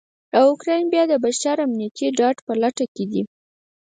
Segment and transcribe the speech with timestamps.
[0.39, 3.21] اوکرایین بیا دبشپړامنیتي ډاډ په لټه کې دی.